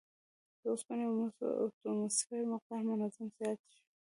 [0.61, 3.81] د اوسپنې او مسو اتوموسفیري مقدار منظم زیات شوی